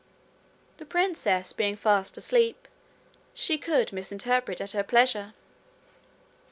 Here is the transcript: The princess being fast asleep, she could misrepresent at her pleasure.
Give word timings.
The 0.77 0.85
princess 0.87 1.53
being 1.53 1.75
fast 1.75 2.17
asleep, 2.17 2.67
she 3.35 3.59
could 3.59 3.93
misrepresent 3.93 4.59
at 4.59 4.71
her 4.71 4.81
pleasure. 4.81 5.35